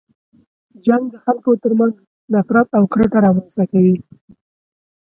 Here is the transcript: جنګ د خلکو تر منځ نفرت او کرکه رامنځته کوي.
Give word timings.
جنګ 0.85 1.03
د 1.13 1.15
خلکو 1.25 1.51
تر 1.63 1.71
منځ 1.79 1.93
نفرت 2.33 2.69
او 2.77 2.83
کرکه 2.93 3.19
رامنځته 3.25 3.63
کوي. 3.71 3.95